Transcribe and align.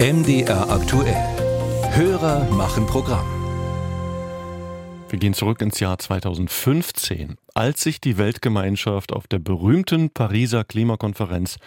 MDR 0.00 0.70
aktuell. 0.70 1.14
Hörer 1.92 2.48
machen 2.52 2.86
Programm. 2.86 3.26
Wir 5.10 5.18
gehen 5.18 5.34
zurück 5.34 5.60
ins 5.60 5.78
Jahr 5.78 5.98
2015, 5.98 7.36
als 7.52 7.82
sich 7.82 8.00
die 8.00 8.16
Weltgemeinschaft 8.16 9.12
auf 9.12 9.28
der 9.28 9.40
berühmten 9.40 10.08
Pariser 10.08 10.64
Klimakonferenz 10.64 11.58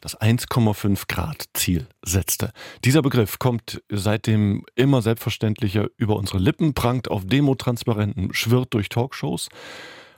das 0.00 0.18
1,5 0.18 1.02
Grad 1.06 1.44
Ziel 1.52 1.86
setzte. 2.02 2.54
Dieser 2.82 3.02
Begriff 3.02 3.38
kommt 3.38 3.82
seitdem 3.90 4.64
immer 4.74 5.02
selbstverständlicher 5.02 5.88
über 5.98 6.16
unsere 6.16 6.38
Lippen, 6.38 6.72
prangt 6.72 7.10
auf 7.10 7.26
Demotransparenten, 7.26 8.32
schwirrt 8.32 8.72
durch 8.72 8.88
Talkshows. 8.88 9.50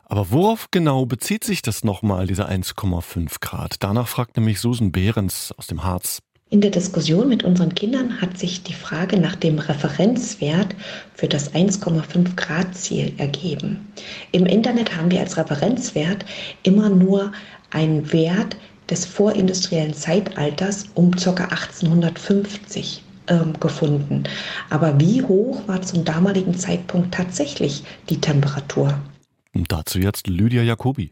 Aber 0.05 0.31
worauf 0.31 0.71
genau 0.71 1.07
bezieht 1.07 1.43
sich 1.43 1.61
das 1.61 1.83
nochmal, 1.83 2.29
diese 2.29 2.49
1,5 2.49 3.41
Grad? 3.41 3.83
Danach 3.83 4.07
fragt 4.07 4.37
nämlich 4.37 4.61
Susan 4.61 4.93
Behrens 4.93 5.53
aus 5.59 5.67
dem 5.67 5.83
Harz 5.83 6.23
in 6.55 6.61
der 6.61 6.71
Diskussion 6.71 7.29
mit 7.29 7.43
unseren 7.43 7.75
Kindern 7.75 8.21
hat 8.21 8.39
sich 8.39 8.63
die 8.63 8.75
Frage 8.75 9.19
nach 9.19 9.35
dem 9.35 9.59
Referenzwert 9.59 10.77
für 11.13 11.27
das 11.27 11.53
1,5 11.53 12.37
Grad 12.37 12.77
Ziel 12.77 13.13
ergeben. 13.19 13.93
Im 14.31 14.47
Internet 14.47 14.97
haben 14.97 15.11
wir 15.11 15.19
als 15.19 15.37
Referenzwert 15.37 16.25
immer 16.63 16.91
nur 16.91 17.33
einen 17.71 18.13
Wert 18.13 18.57
des 18.89 19.05
vorindustriellen 19.05 19.95
Zeitalters 19.95 20.85
um 20.95 21.11
ca. 21.11 21.31
1850 21.31 23.03
ähm, 23.27 23.55
gefunden. 23.59 24.23
Aber 24.71 25.01
wie 25.01 25.23
hoch 25.23 25.67
war 25.67 25.83
zum 25.83 26.05
damaligen 26.05 26.55
Zeitpunkt 26.55 27.13
tatsächlich 27.13 27.83
die 28.11 28.21
Temperatur? 28.21 28.97
Dazu 29.55 29.99
jetzt 29.99 30.29
Lydia 30.29 30.63
Jacobi. 30.63 31.11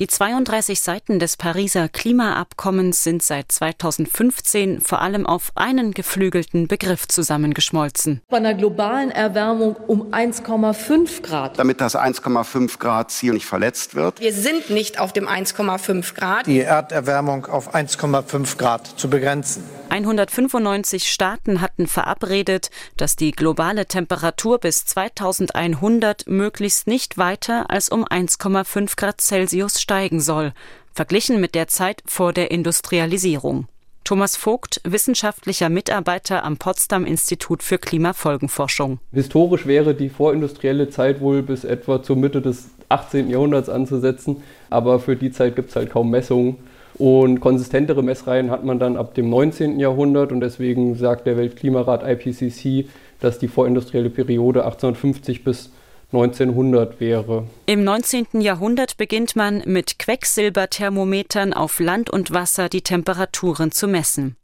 Die 0.00 0.08
32 0.08 0.80
Seiten 0.80 1.20
des 1.20 1.36
Pariser 1.36 1.88
Klimaabkommens 1.88 3.04
sind 3.04 3.22
seit 3.22 3.52
2015 3.52 4.80
vor 4.80 5.00
allem 5.00 5.24
auf 5.24 5.52
einen 5.54 5.92
geflügelten 5.92 6.66
Begriff 6.66 7.06
zusammengeschmolzen. 7.06 8.20
Bei 8.28 8.38
einer 8.38 8.54
globalen 8.54 9.12
Erwärmung 9.12 9.76
um 9.76 10.12
1,5 10.12 11.22
Grad. 11.22 11.60
Damit 11.60 11.80
das 11.80 11.94
1,5 11.94 12.80
Grad 12.80 13.12
Ziel 13.12 13.34
nicht 13.34 13.46
verletzt 13.46 13.94
wird. 13.94 14.18
Wir 14.18 14.32
sind 14.32 14.68
nicht 14.68 14.98
auf 14.98 15.12
dem 15.12 15.28
1,5 15.28 16.14
Grad. 16.16 16.48
Die 16.48 16.58
Erderwärmung 16.58 17.46
auf 17.46 17.72
1,5 17.72 18.58
Grad 18.58 18.98
zu 18.98 19.08
begrenzen. 19.08 19.62
195 19.94 21.08
Staaten 21.08 21.60
hatten 21.60 21.86
verabredet, 21.86 22.70
dass 22.96 23.14
die 23.14 23.30
globale 23.30 23.86
Temperatur 23.86 24.58
bis 24.58 24.84
2100 24.86 26.26
möglichst 26.26 26.88
nicht 26.88 27.16
weiter 27.16 27.70
als 27.70 27.90
um 27.90 28.04
1,5 28.04 28.96
Grad 28.96 29.20
Celsius 29.20 29.80
steigen 29.80 30.20
soll, 30.20 30.52
verglichen 30.92 31.40
mit 31.40 31.54
der 31.54 31.68
Zeit 31.68 32.02
vor 32.06 32.32
der 32.32 32.50
Industrialisierung. 32.50 33.68
Thomas 34.02 34.36
Vogt, 34.36 34.80
wissenschaftlicher 34.82 35.68
Mitarbeiter 35.68 36.42
am 36.42 36.56
Potsdam 36.56 37.06
Institut 37.06 37.62
für 37.62 37.78
Klimafolgenforschung. 37.78 38.98
Historisch 39.12 39.64
wäre 39.64 39.94
die 39.94 40.08
vorindustrielle 40.08 40.90
Zeit 40.90 41.20
wohl 41.20 41.42
bis 41.42 41.62
etwa 41.62 42.02
zur 42.02 42.16
Mitte 42.16 42.42
des 42.42 42.70
18. 42.88 43.30
Jahrhunderts 43.30 43.68
anzusetzen, 43.68 44.42
aber 44.70 44.98
für 44.98 45.14
die 45.14 45.30
Zeit 45.30 45.54
gibt 45.54 45.70
es 45.70 45.76
halt 45.76 45.90
kaum 45.90 46.10
Messungen. 46.10 46.56
Und 46.96 47.40
konsistentere 47.40 48.02
Messreihen 48.02 48.50
hat 48.50 48.64
man 48.64 48.78
dann 48.78 48.96
ab 48.96 49.14
dem 49.14 49.28
19. 49.28 49.80
Jahrhundert 49.80 50.30
und 50.30 50.40
deswegen 50.40 50.94
sagt 50.94 51.26
der 51.26 51.36
Weltklimarat 51.36 52.02
IPCC, 52.04 52.88
dass 53.20 53.38
die 53.38 53.48
vorindustrielle 53.48 54.10
Periode 54.10 54.64
1850 54.64 55.42
bis 55.42 55.70
1900 56.12 57.00
wäre. 57.00 57.44
Im 57.66 57.82
19. 57.82 58.40
Jahrhundert 58.40 58.96
beginnt 58.96 59.34
man 59.34 59.62
mit 59.66 59.98
Quecksilberthermometern 59.98 61.52
auf 61.52 61.80
Land 61.80 62.10
und 62.10 62.32
Wasser 62.32 62.68
die 62.68 62.82
Temperaturen 62.82 63.72
zu 63.72 63.88
messen. 63.88 64.36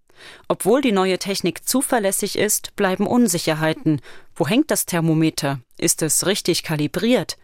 Obwohl 0.48 0.80
die 0.80 0.92
neue 0.92 1.18
Technik 1.18 1.66
zuverlässig 1.66 2.36
ist, 2.36 2.74
bleiben 2.76 3.06
Unsicherheiten. 3.06 4.00
Wo 4.34 4.46
hängt 4.46 4.70
das 4.70 4.84
Thermometer? 4.84 5.60
Ist 5.78 6.02
es 6.02 6.26
richtig 6.26 6.62
kalibriert? 6.62 7.38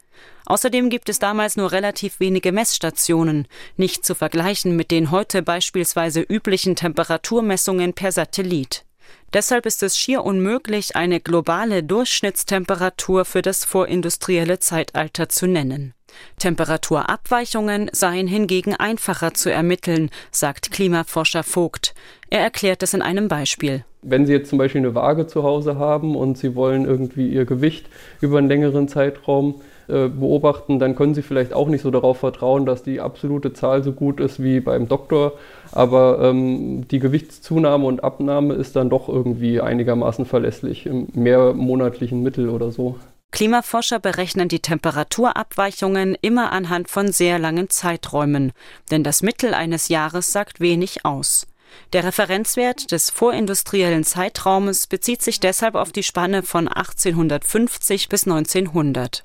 Außerdem 0.47 0.91
gibt 0.91 1.09
es 1.09 1.19
damals 1.19 1.57
nur 1.57 1.73
relativ 1.73 2.21
wenige 2.21 2.53
Messstationen, 2.53 3.49
nicht 3.77 4.05
zu 4.05 4.15
vergleichen 4.15 4.77
mit 4.77 4.91
den 4.91 5.11
heute 5.11 5.43
beispielsweise 5.43 6.21
üblichen 6.21 6.77
Temperaturmessungen 6.77 7.95
per 7.95 8.13
Satellit. 8.13 8.85
Deshalb 9.33 9.67
ist 9.67 9.83
es 9.83 9.99
schier 9.99 10.25
unmöglich, 10.25 10.95
eine 10.95 11.21
globale 11.21 11.83
Durchschnittstemperatur 11.83 13.25
für 13.25 13.43
das 13.43 13.65
vorindustrielle 13.65 14.61
Zeitalter 14.61 15.29
zu 15.29 15.47
nennen. 15.47 15.95
Temperaturabweichungen 16.39 17.91
seien 17.93 18.27
hingegen 18.27 18.75
einfacher 18.75 19.35
zu 19.35 19.51
ermitteln, 19.51 20.11
sagt 20.31 20.71
Klimaforscher 20.71 21.43
Vogt. 21.43 21.95
Er 22.31 22.41
erklärt 22.41 22.83
es 22.83 22.95
in 22.95 23.03
einem 23.03 23.29
Beispiel. 23.29 23.85
Wenn 24.03 24.25
Sie 24.25 24.33
jetzt 24.33 24.51
zum 24.51 24.59
Beispiel 24.59 24.81
eine 24.81 24.95
Waage 24.95 25.27
zu 25.27 25.43
Hause 25.43 25.77
haben 25.77 26.17
und 26.17 26.39
Sie 26.39 26.55
wollen 26.55 26.85
irgendwie 26.85 27.29
Ihr 27.29 27.45
Gewicht 27.45 27.87
über 28.21 28.39
einen 28.39 28.49
längeren 28.49 28.89
Zeitraum 28.89 29.61
äh, 29.89 30.09
beobachten, 30.09 30.79
dann 30.79 30.97
können 30.97 31.15
Sie 31.15 31.23
vielleicht 31.23 31.53
auch 31.53 31.69
nicht 31.69 31.83
so 31.83 31.91
darauf 31.91 32.19
vertrauen, 32.19 32.67
dass 32.67 32.83
die 32.83 33.01
absolute 33.01 33.53
Zahl 33.53 33.83
so 33.83 33.93
gut 33.93 34.21
ist 34.21 34.43
wie 34.43 34.61
beim 34.61 34.89
Doktor. 34.89 35.33
Aber 35.73 36.19
ähm, 36.23 36.89
die 36.89 36.99
Gewichtszunahme 36.99 37.87
und 37.87 38.03
Abnahme 38.03 38.55
ist 38.55 38.77
dann 38.77 38.91
doch 38.91 39.09
irgendwie 39.09 39.61
einigermaßen 39.61 40.27
verlässlich 40.27 40.87
im 40.87 41.09
mehrmonatlichen 41.15 42.23
Mittel 42.23 42.49
oder 42.49 42.71
so. 42.73 42.97
Klimaforscher 43.33 43.99
berechnen 43.99 44.49
die 44.49 44.61
Temperaturabweichungen 44.61 46.17
immer 46.21 46.53
anhand 46.53 46.89
von 46.89 47.13
sehr 47.13 47.39
langen 47.39 47.69
Zeiträumen, 47.69 48.53
denn 48.91 49.05
das 49.05 49.23
Mittel 49.23 49.53
eines 49.53 49.89
Jahres 49.89 50.33
sagt 50.33 50.61
wenig 50.61 51.05
aus. 51.05 51.47
Der 51.93 52.05
Referenzwert 52.05 52.93
des 52.93 53.11
vorindustriellen 53.11 54.05
Zeitraumes 54.05 54.87
bezieht 54.87 55.23
sich 55.23 55.41
deshalb 55.41 55.75
auf 55.75 55.93
die 55.93 56.03
Spanne 56.03 56.43
von 56.43 56.69
1850 56.69 58.09
bis 58.09 58.27
1900. 58.27 59.25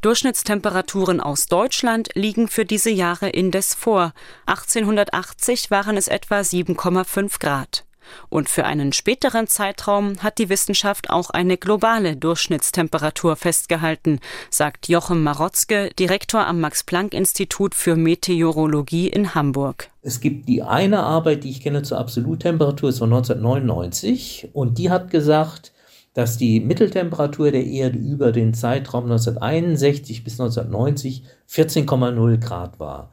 Durchschnittstemperaturen 0.00 1.20
aus 1.20 1.46
Deutschland 1.46 2.10
liegen 2.14 2.48
für 2.48 2.64
diese 2.64 2.90
Jahre 2.90 3.28
indes 3.28 3.74
vor. 3.74 4.12
1880 4.46 5.70
waren 5.70 5.96
es 5.96 6.08
etwa 6.08 6.40
7,5 6.40 7.38
Grad. 7.38 7.84
Und 8.28 8.48
für 8.48 8.64
einen 8.64 8.92
späteren 8.92 9.46
Zeitraum 9.46 10.18
hat 10.22 10.38
die 10.38 10.48
Wissenschaft 10.48 11.10
auch 11.10 11.30
eine 11.30 11.56
globale 11.56 12.16
Durchschnittstemperatur 12.16 13.36
festgehalten, 13.36 14.20
sagt 14.50 14.88
Jochem 14.88 15.22
Marotzke, 15.22 15.90
Direktor 15.98 16.46
am 16.46 16.60
Max-Planck-Institut 16.60 17.74
für 17.74 17.96
Meteorologie 17.96 19.08
in 19.08 19.34
Hamburg. 19.34 19.90
Es 20.02 20.20
gibt 20.20 20.48
die 20.48 20.62
eine 20.62 21.00
Arbeit, 21.00 21.44
die 21.44 21.50
ich 21.50 21.60
kenne 21.60 21.82
zur 21.82 21.98
Absoluttemperatur, 21.98 22.88
ist 22.88 22.98
von 22.98 23.12
1999 23.12 24.50
und 24.52 24.78
die 24.78 24.90
hat 24.90 25.10
gesagt, 25.10 25.72
dass 26.14 26.36
die 26.36 26.60
Mitteltemperatur 26.60 27.50
der 27.50 27.64
Erde 27.64 27.98
über 27.98 28.32
den 28.32 28.54
Zeitraum 28.54 29.04
1961 29.04 30.24
bis 30.24 30.40
1990 30.40 31.24
14,0 31.48 32.38
Grad 32.38 32.78
war. 32.78 33.12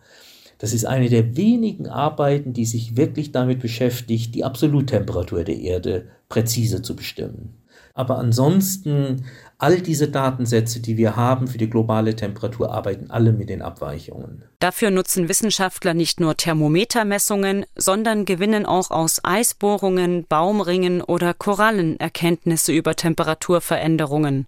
Das 0.58 0.74
ist 0.74 0.86
eine 0.86 1.10
der 1.10 1.38
wenigen 1.38 1.88
Arbeiten, 1.88 2.52
die 2.52 2.66
sich 2.66 2.98
wirklich 2.98 3.32
damit 3.32 3.60
beschäftigt, 3.60 4.36
die 4.36 4.44
Absoluttemperatur 4.44 5.46
der 5.46 5.58
Erde 5.58 6.08
präzise 6.28 6.82
zu 6.82 6.96
bestimmen. 6.96 7.54
Aber 8.00 8.18
ansonsten, 8.18 9.26
all 9.58 9.82
diese 9.82 10.08
Datensätze, 10.08 10.80
die 10.80 10.96
wir 10.96 11.18
haben 11.18 11.50
für 11.50 11.58
die 11.58 11.70
globale 11.70 12.16
Temperatur, 12.16 12.72
arbeiten 12.72 13.12
alle 13.12 13.34
mit 13.34 13.50
den 13.50 13.62
Abweichungen. 13.62 14.46
Dafür 14.60 14.90
nutzen 14.90 15.28
Wissenschaftler 15.28 15.94
nicht 15.94 16.22
nur 16.22 16.38
Thermometermessungen, 16.38 17.66
sondern 17.76 18.24
gewinnen 18.24 18.66
auch 18.66 18.90
aus 18.90 19.20
Eisbohrungen, 19.26 20.26
Baumringen 20.30 21.02
oder 21.02 21.34
Korallen 21.34 22.00
Erkenntnisse 22.00 22.72
über 22.72 22.96
Temperaturveränderungen. 22.96 24.46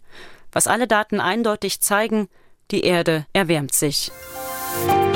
Was 0.54 0.68
alle 0.68 0.88
Daten 0.88 1.20
eindeutig 1.20 1.82
zeigen, 1.82 2.30
die 2.72 2.86
Erde 2.86 3.26
erwärmt 3.34 3.74
sich. 3.74 4.14
Musik 4.88 5.11